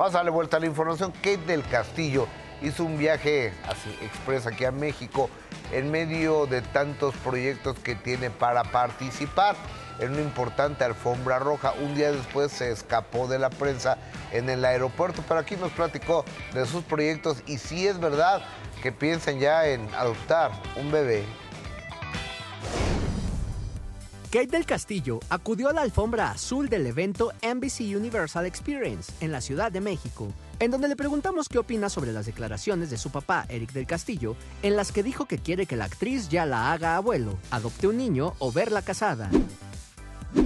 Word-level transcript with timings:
Vamos 0.00 0.14
a 0.14 0.20
darle 0.20 0.30
vuelta 0.30 0.56
a 0.56 0.60
la 0.60 0.64
información. 0.64 1.12
Kate 1.12 1.44
del 1.46 1.62
Castillo 1.62 2.26
hizo 2.62 2.86
un 2.86 2.96
viaje 2.96 3.52
así 3.68 3.90
express 4.00 4.46
aquí 4.46 4.64
a 4.64 4.72
México 4.72 5.28
en 5.72 5.90
medio 5.90 6.46
de 6.46 6.62
tantos 6.62 7.14
proyectos 7.16 7.78
que 7.80 7.96
tiene 7.96 8.30
para 8.30 8.64
participar 8.64 9.56
en 9.98 10.12
una 10.12 10.22
importante 10.22 10.84
alfombra 10.84 11.38
roja. 11.38 11.74
Un 11.82 11.94
día 11.94 12.12
después 12.12 12.50
se 12.50 12.70
escapó 12.70 13.28
de 13.28 13.38
la 13.38 13.50
prensa 13.50 13.98
en 14.32 14.48
el 14.48 14.64
aeropuerto, 14.64 15.22
pero 15.28 15.38
aquí 15.38 15.56
nos 15.56 15.72
platicó 15.72 16.24
de 16.54 16.64
sus 16.64 16.82
proyectos 16.82 17.42
y 17.44 17.58
si 17.58 17.86
es 17.86 18.00
verdad 18.00 18.40
que 18.82 18.92
piensan 18.92 19.38
ya 19.38 19.66
en 19.66 19.86
adoptar 19.94 20.50
un 20.76 20.90
bebé. 20.90 21.26
Kate 24.30 24.46
del 24.46 24.64
Castillo 24.64 25.18
acudió 25.28 25.70
a 25.70 25.72
la 25.72 25.82
alfombra 25.82 26.30
azul 26.30 26.68
del 26.68 26.86
evento 26.86 27.32
NBC 27.42 27.96
Universal 27.96 28.46
Experience 28.46 29.12
en 29.20 29.32
la 29.32 29.40
Ciudad 29.40 29.72
de 29.72 29.80
México, 29.80 30.28
en 30.60 30.70
donde 30.70 30.86
le 30.86 30.94
preguntamos 30.94 31.48
qué 31.48 31.58
opina 31.58 31.88
sobre 31.88 32.12
las 32.12 32.26
declaraciones 32.26 32.90
de 32.90 32.96
su 32.96 33.10
papá, 33.10 33.44
Eric 33.48 33.72
del 33.72 33.88
Castillo, 33.88 34.36
en 34.62 34.76
las 34.76 34.92
que 34.92 35.02
dijo 35.02 35.26
que 35.26 35.38
quiere 35.38 35.66
que 35.66 35.74
la 35.74 35.86
actriz 35.86 36.28
ya 36.28 36.46
la 36.46 36.70
haga 36.70 36.94
abuelo, 36.94 37.38
adopte 37.50 37.88
un 37.88 37.96
niño 37.96 38.34
o 38.38 38.52
verla 38.52 38.82
casada. 38.82 39.28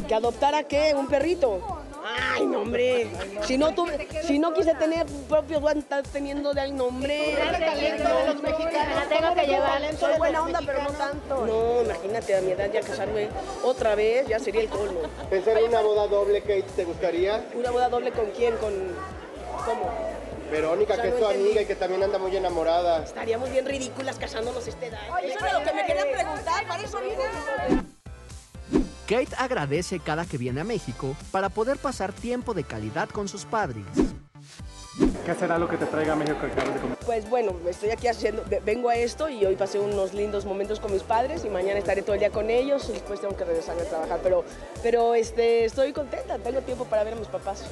¿Que 0.09 0.15
adoptara 0.15 0.63
qué? 0.63 0.95
¿Un 0.97 1.07
perrito? 1.07 1.74
Ay, 2.07 2.45
no, 2.47 2.61
hombre. 2.61 3.09
Si 3.43 3.57
no, 3.57 3.75
tuve, 3.75 4.07
si 4.23 4.39
no 4.39 4.53
quise 4.53 4.75
tener 4.75 5.07
propios, 5.29 5.65
a 5.65 5.73
estar 5.73 6.03
teniendo 6.03 6.53
de 6.53 6.61
ahí, 6.61 6.73
nombre. 6.73 7.35
talento 7.37 8.09
de 8.17 8.27
los 8.27 8.43
mexicanos. 8.43 8.95
La 8.97 9.09
tengo 9.09 9.35
que 9.35 9.47
llevar. 9.47 9.97
Soy 9.97 10.19
buena 10.19 10.43
onda, 10.43 10.61
pero 10.65 10.83
no 10.83 10.91
tanto. 10.91 11.47
No, 11.47 11.83
imagínate, 11.83 12.37
a 12.37 12.41
mi 12.43 12.53
edad 12.53 12.71
ya 12.71 12.81
casarme 12.83 13.29
otra 13.63 13.95
vez, 13.95 14.27
ya 14.29 14.39
sería 14.39 14.61
el 14.61 14.69
colmo. 14.69 15.01
¿Pensar 15.31 15.57
en 15.57 15.65
una 15.69 15.81
boda 15.81 16.07
doble, 16.07 16.41
Kate, 16.43 16.65
te 16.77 16.85
gustaría? 16.85 17.43
¿Una 17.55 17.71
boda 17.71 17.89
doble 17.89 18.13
con 18.13 18.27
quién? 18.33 18.55
¿Con 18.57 18.73
cómo? 19.65 19.91
Verónica, 20.51 20.93
O 20.93 20.97
sea, 20.97 21.03
que 21.05 21.09
es 21.09 21.15
no 21.15 21.21
tu 21.21 21.25
entendí. 21.27 21.47
amiga 21.49 21.63
y 21.63 21.67
que 21.67 21.75
también 21.75 22.03
anda 22.03 22.19
muy 22.19 22.37
enamorada. 22.37 23.03
Estaríamos 23.03 23.51
bien 23.51 23.65
ridículas 23.65 24.19
casándonos 24.19 24.67
a 24.67 24.69
esta 24.69 24.87
edad. 24.87 25.01
Eso 25.23 25.39
era 25.47 25.59
lo 25.59 25.65
que 25.65 25.73
me 25.73 25.87
querían 25.87 26.09
preguntar, 26.13 26.67
para 26.69 26.83
eso 26.83 26.99
vine. 27.01 27.94
Kate 29.07 29.35
agradece 29.37 30.01
cada 30.01 30.25
que 30.25 30.39
viene 30.39 30.63
a 30.63 30.65
México 30.65 31.15
para 31.31 31.51
poder 31.51 31.79
pasar 31.79 32.13
tiempo 32.13 32.55
de 32.55 32.65
calidad 32.65 33.09
con 33.11 33.29
sus 33.29 33.45
padres. 33.45 33.85
¿Qué 35.27 35.35
será 35.35 35.59
lo 35.59 35.69
que 35.69 35.77
te 35.77 35.87
traiga 35.87 36.13
a 36.13 36.17
México 36.17 36.37
que 36.41 36.47
acabas 36.47 36.75
de 36.75 36.81
comer? 36.81 36.99
Pues 37.05 37.29
bueno, 37.29 37.53
estoy 37.69 37.91
aquí 37.91 38.07
haciendo, 38.07 38.45
ve- 38.49 38.61
vengo 38.65 38.89
a 38.91 38.95
esto 38.97 39.29
y 39.29 39.45
hoy 39.45 39.57
pasé 39.57 39.81
unos 39.81 40.15
lindos 40.15 40.45
momentos 40.45 40.79
con 40.79 40.93
mis 40.93 41.03
padres 41.03 41.45
y 41.45 41.49
mañana 41.49 41.79
estaré 41.81 42.03
todo 42.03 42.13
el 42.15 42.21
día 42.21 42.31
con 42.31 42.49
ellos 42.49 42.89
y 42.91 42.93
después 42.93 43.21
tengo 43.21 43.37
que 43.37 43.45
regresar 43.45 43.77
a 43.81 43.85
trabajar, 43.85 44.21
pero, 44.23 44.45
pero 44.83 45.15
este, 45.15 45.65
estoy 45.65 45.93
contenta, 45.93 46.39
tengo 46.39 46.61
tiempo 46.61 46.85
para 46.85 47.03
ver 47.03 47.15
a 47.15 47.17
mis 47.17 47.27
papás. 47.27 47.65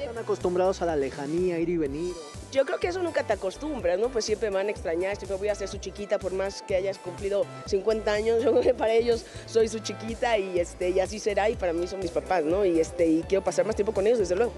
Están 0.00 0.18
acostumbrados 0.18 0.80
a 0.80 0.86
la 0.86 0.96
lejanía, 0.96 1.58
ir 1.58 1.68
y 1.68 1.76
venir. 1.76 2.14
Yo 2.52 2.64
creo 2.64 2.78
que 2.78 2.88
eso 2.88 3.02
nunca 3.02 3.22
te 3.22 3.32
acostumbras, 3.34 3.98
¿no? 3.98 4.08
Pues 4.08 4.24
siempre 4.24 4.50
me 4.50 4.56
van 4.56 4.68
a 4.68 4.70
extrañar, 4.70 5.16
siempre 5.16 5.36
voy 5.36 5.48
a 5.48 5.54
ser 5.54 5.68
su 5.68 5.78
chiquita 5.78 6.18
por 6.18 6.32
más 6.32 6.62
que 6.62 6.76
hayas 6.76 6.98
cumplido 6.98 7.44
50 7.66 8.12
años, 8.12 8.38
yo 8.42 8.50
creo 8.52 8.62
que 8.62 8.74
para 8.74 8.92
ellos 8.94 9.24
soy 9.46 9.68
su 9.68 9.80
chiquita 9.80 10.38
y, 10.38 10.58
este, 10.58 10.90
y 10.90 11.00
así 11.00 11.18
será 11.18 11.50
y 11.50 11.56
para 11.56 11.72
mí 11.72 11.86
son 11.86 11.98
mis 12.00 12.10
papás, 12.10 12.44
¿no? 12.44 12.64
Y, 12.64 12.80
este, 12.80 13.06
y 13.06 13.22
quiero 13.28 13.44
pasar 13.44 13.66
más 13.66 13.74
tiempo 13.76 13.92
con 13.92 14.06
ellos, 14.06 14.18
desde 14.20 14.36
luego. 14.36 14.52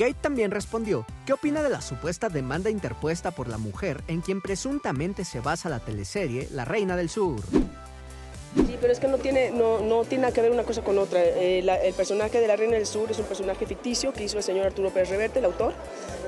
Kate 0.00 0.14
también 0.18 0.50
respondió 0.50 1.04
qué 1.26 1.34
opina 1.34 1.62
de 1.62 1.68
la 1.68 1.82
supuesta 1.82 2.30
demanda 2.30 2.70
interpuesta 2.70 3.32
por 3.32 3.48
la 3.48 3.58
mujer 3.58 4.02
en 4.08 4.22
quien 4.22 4.40
presuntamente 4.40 5.26
se 5.26 5.40
basa 5.40 5.68
la 5.68 5.78
teleserie 5.78 6.48
La 6.52 6.64
Reina 6.64 6.96
del 6.96 7.10
Sur. 7.10 7.38
Sí, 8.56 8.78
pero 8.80 8.90
es 8.94 8.98
que 8.98 9.08
no 9.08 9.18
tiene, 9.18 9.50
no, 9.50 9.80
no 9.80 10.04
tiene 10.04 10.22
nada 10.22 10.32
que 10.32 10.40
ver 10.40 10.52
una 10.52 10.62
cosa 10.62 10.80
con 10.80 10.96
otra. 10.96 11.22
Eh, 11.22 11.58
el 11.58 11.92
personaje 11.92 12.40
de 12.40 12.48
la 12.48 12.56
Reina 12.56 12.76
del 12.76 12.86
Sur 12.86 13.10
es 13.10 13.18
un 13.18 13.26
personaje 13.26 13.66
ficticio 13.66 14.14
que 14.14 14.24
hizo 14.24 14.38
el 14.38 14.42
señor 14.42 14.64
Arturo 14.68 14.88
Pérez 14.88 15.10
Reverte, 15.10 15.38
el 15.40 15.44
autor. 15.44 15.74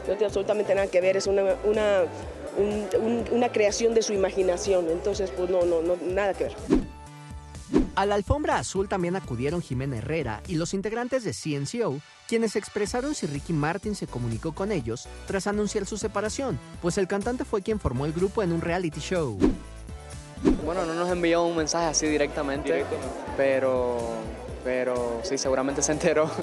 No 0.06 0.12
tiene 0.12 0.27
absolutamente 0.27 0.75
nada 0.75 0.89
que 0.89 1.00
ver, 1.00 1.17
es 1.17 1.27
una, 1.27 1.43
una, 1.65 2.03
un- 2.59 2.89
un- 3.03 3.25
una 3.33 3.48
creación 3.50 3.95
de 3.95 4.03
su 4.03 4.12
imaginación. 4.12 4.91
Entonces, 4.91 5.31
pues 5.34 5.48
no, 5.48 5.65
no, 5.65 5.81
no, 5.81 5.97
nada 6.11 6.34
que 6.34 6.45
ver. 6.45 6.53
A 7.94 8.06
la 8.06 8.14
alfombra 8.14 8.56
azul 8.58 8.88
también 8.88 9.16
acudieron 9.16 9.60
Jimena 9.60 9.98
Herrera 9.98 10.42
y 10.48 10.54
los 10.54 10.72
integrantes 10.72 11.25
de 11.25 11.32
CNCO, 11.34 12.00
quienes 12.26 12.56
expresaron 12.56 13.14
si 13.14 13.26
Ricky 13.26 13.53
Martin 13.53 13.94
se 13.94 14.06
comunicó 14.06 14.53
con 14.53 14.72
ellos 14.72 15.06
tras 15.26 15.47
anunciar 15.47 15.84
su 15.84 15.98
separación, 15.98 16.58
pues 16.80 16.97
el 16.97 17.06
cantante 17.06 17.44
fue 17.44 17.60
quien 17.60 17.78
formó 17.78 18.06
el 18.06 18.12
grupo 18.14 18.42
en 18.42 18.53
un 18.53 18.62
reality 18.62 19.00
show. 19.00 19.38
Bueno, 20.64 20.86
no 20.86 20.94
nos 20.94 21.10
envió 21.10 21.44
un 21.44 21.54
mensaje 21.56 21.86
así 21.86 22.06
directamente, 22.06 22.84
pero, 23.36 24.00
pero 24.64 25.20
sí, 25.22 25.36
seguramente 25.36 25.82
se 25.82 25.92
enteró. 25.92 26.30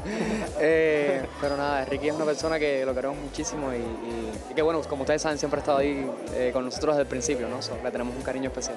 Eh, 0.61 1.25
pero 1.39 1.55
nada, 1.55 1.85
Ricky 1.85 2.09
es 2.09 2.15
una 2.15 2.25
persona 2.25 2.59
que 2.59 2.85
lo 2.85 2.93
queremos 2.93 3.17
muchísimo 3.17 3.71
y, 3.73 3.77
y- 3.77 4.51
y 4.51 4.53
que 4.53 4.61
bueno, 4.61 4.81
como 4.81 5.03
ustedes 5.03 5.21
saben, 5.21 5.37
siempre 5.39 5.59
ha 5.59 5.61
estado 5.61 5.77
ahí 5.77 6.05
eh, 6.33 6.49
con 6.51 6.65
nosotros 6.65 6.95
desde 6.95 7.03
el 7.03 7.07
principio, 7.07 7.47
¿no? 7.47 7.61
So, 7.61 7.77
le 7.81 7.89
tenemos 7.91 8.13
un 8.13 8.21
cariño 8.21 8.49
especial. 8.49 8.75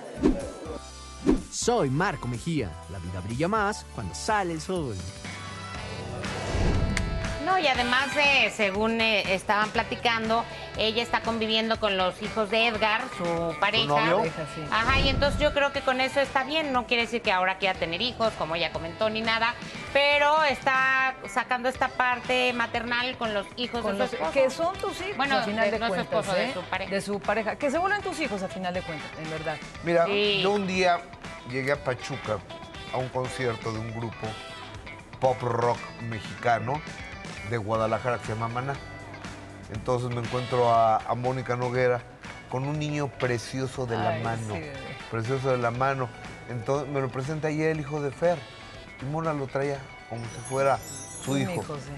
Soy 1.52 1.90
Marco 1.90 2.28
Mejía. 2.28 2.70
La 2.90 2.98
vida 2.98 3.20
brilla 3.20 3.46
más 3.48 3.84
cuando 3.94 4.14
sale 4.14 4.52
el 4.54 4.60
sol. 4.60 4.96
No, 7.44 7.58
y 7.58 7.66
además, 7.66 8.14
de, 8.14 8.50
según 8.56 9.00
eh, 9.02 9.34
estaban 9.34 9.68
platicando, 9.70 10.44
ella 10.78 11.02
está 11.02 11.20
conviviendo 11.20 11.78
con 11.78 11.98
los 11.98 12.22
hijos 12.22 12.48
de 12.48 12.68
Edgar, 12.68 13.02
su 13.18 13.54
pareja. 13.60 13.84
novio? 13.86 14.22
Ajá, 14.70 15.00
y 15.00 15.08
entonces 15.10 15.38
yo 15.38 15.52
creo 15.52 15.72
que 15.72 15.82
con 15.82 16.00
eso 16.00 16.20
está 16.20 16.44
bien. 16.44 16.72
No 16.72 16.86
quiere 16.86 17.02
decir 17.02 17.20
que 17.20 17.30
ahora 17.32 17.58
quiera 17.58 17.78
tener 17.78 18.00
hijos, 18.00 18.32
como 18.38 18.54
ella 18.54 18.72
comentó, 18.72 19.10
ni 19.10 19.20
nada. 19.20 19.54
Pero 19.92 20.42
está 20.44 21.14
sacando 21.28 21.68
esta 21.68 21.88
parte 21.88 22.52
maternal 22.54 23.18
con 23.18 23.34
los 23.34 23.46
hijos 23.56 23.82
con 23.82 23.94
de 23.94 23.98
los- 23.98 24.10
su 24.10 24.16
esposo. 24.16 24.32
que 24.32 24.48
son 24.48 24.74
tus 24.78 24.98
hijos 25.02 25.16
Bueno, 25.18 25.36
al 25.36 25.44
final 25.44 25.64
de- 25.66 25.70
de, 25.72 25.78
no 25.80 25.86
su 25.88 25.94
cuentas, 25.94 26.18
esposo, 26.20 26.34
de 26.38 26.44
¿eh? 26.46 26.52
su 26.54 26.62
pareja. 26.62 26.90
De 26.90 27.00
su 27.02 27.20
pareja. 27.20 27.56
Que 27.56 27.70
se 27.70 27.76
vuelven 27.78 28.00
tus 28.02 28.18
hijos 28.20 28.42
al 28.42 28.50
final 28.50 28.72
de 28.72 28.80
cuentas, 28.82 29.10
en 29.22 29.30
verdad. 29.30 29.56
Mira, 29.84 30.06
Sí. 30.06 30.40
yo 30.42 30.52
un 30.52 30.66
día 30.66 31.00
llegué 31.50 31.72
a 31.72 31.82
Pachuca 31.84 32.38
a 32.92 32.98
un 32.98 33.08
concierto 33.08 33.72
de 33.72 33.78
un 33.78 33.90
grupo 33.92 34.26
pop 35.20 35.40
rock 35.42 35.78
mexicano 36.02 36.80
de 37.50 37.56
Guadalajara 37.56 38.18
que 38.18 38.26
se 38.26 38.32
llama 38.34 38.48
Maná. 38.48 38.74
Entonces 39.72 40.10
me 40.10 40.20
encuentro 40.20 40.72
a, 40.72 40.98
a 40.98 41.14
Mónica 41.14 41.56
Noguera 41.56 42.02
con 42.50 42.64
un 42.66 42.78
niño 42.78 43.08
precioso 43.08 43.86
de 43.86 43.96
la 43.96 44.10
Ay, 44.10 44.22
mano. 44.22 44.54
sí, 44.54 44.62
precioso 45.10 45.50
de 45.50 45.58
la 45.58 45.70
mano. 45.70 46.08
Entonces 46.50 46.88
me 46.88 47.00
lo 47.00 47.08
presenta 47.08 47.48
ayer 47.48 47.70
el 47.70 47.80
hijo 47.80 48.02
de 48.02 48.10
Fer. 48.10 48.38
Y 49.00 49.04
Mona 49.06 49.32
lo 49.32 49.46
traía 49.46 49.78
como 50.10 50.22
si 50.26 50.40
fuera 50.48 50.78
su 51.24 51.38
hijo. 51.38 51.52
hijo, 51.52 51.76
sí. 51.76 51.92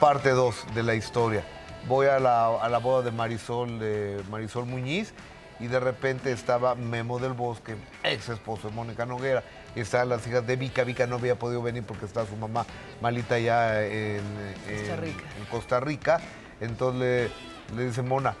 Parte 0.00 0.30
2 0.30 0.74
de 0.74 0.82
la 0.82 0.94
historia. 0.94 1.44
Voy 1.86 2.06
a 2.08 2.18
la, 2.18 2.46
a 2.56 2.68
la 2.68 2.78
boda 2.78 3.02
de 3.04 3.12
Marisol, 3.12 3.78
de 3.78 4.22
Marisol 4.30 4.66
Muñiz 4.66 5.12
y 5.60 5.66
de 5.68 5.80
repente 5.80 6.32
estaba 6.32 6.74
Memo 6.74 7.18
del 7.18 7.32
Bosque, 7.32 7.76
ex 8.04 8.28
esposo 8.28 8.68
de 8.68 8.74
Mónica 8.74 9.06
Noguera. 9.06 9.42
Y 9.74 9.80
estaban 9.80 10.08
las 10.08 10.26
hijas 10.26 10.46
de 10.46 10.56
Vika. 10.56 10.84
Vika 10.84 11.06
no 11.06 11.16
había 11.16 11.38
podido 11.38 11.60
venir 11.62 11.82
porque 11.84 12.06
estaba 12.06 12.26
su 12.26 12.36
mamá 12.36 12.64
malita 13.00 13.38
ya 13.38 13.82
en, 13.84 14.22
en- 14.68 14.76
Costa 14.78 14.96
Rica. 14.96 15.24
en 15.38 15.44
Costa 15.46 15.80
Rica. 15.80 16.20
Entonces 16.60 17.30
le, 17.70 17.76
le 17.76 17.86
dice 17.88 18.00
Mona, 18.02 18.34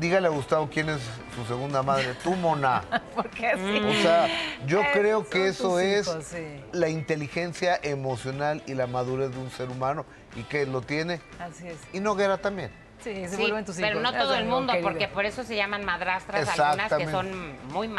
dígale 0.00 0.26
a 0.26 0.30
Gustavo 0.30 0.68
quién 0.72 0.88
es 0.88 1.00
su 1.36 1.44
segunda 1.46 1.82
madre. 1.84 2.14
Tú, 2.24 2.34
Mona. 2.34 2.82
Porque 3.14 3.52
sí. 3.56 3.84
O 3.98 4.02
sea, 4.02 4.26
yo 4.66 4.80
Eh, 4.80 4.88
creo 4.92 5.28
que 5.28 5.48
eso 5.48 5.78
es 5.78 6.08
hijos, 6.08 6.24
sí. 6.24 6.60
la 6.72 6.88
inteligencia 6.88 7.78
emocional 7.82 8.62
y 8.66 8.74
la 8.74 8.86
madurez 8.88 9.30
de 9.30 9.38
un 9.38 9.50
ser 9.50 9.68
humano 9.70 10.04
y 10.34 10.42
que 10.44 10.66
lo 10.66 10.80
tiene. 10.82 11.20
Así 11.38 11.68
es. 11.68 11.76
Y 11.92 12.00
Noguera 12.00 12.38
también. 12.38 12.70
Sí, 13.02 13.14
se 13.26 13.28
Sí, 13.30 13.36
vuelven 13.42 13.64
tus 13.64 13.78
hijos. 13.78 13.88
pero 13.88 14.00
no 14.00 14.12
todo 14.12 14.34
el 14.34 14.44
mundo, 14.44 14.72
porque 14.82 15.08
por 15.08 15.24
eso 15.24 15.42
se 15.42 15.56
llaman 15.56 15.84
madrastras 15.84 16.48
algunas 16.58 16.92
que 16.92 17.06
son 17.10 17.56
muy 17.68 17.88
malas. 17.88 17.98